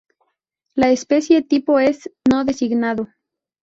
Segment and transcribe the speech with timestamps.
[0.73, 3.07] La especie tipo es: no designado.